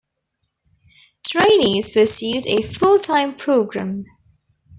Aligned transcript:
Trainees 1.23 1.91
pursued 1.91 2.47
a 2.47 2.63
full-time 2.63 3.35
programme. 3.35 4.05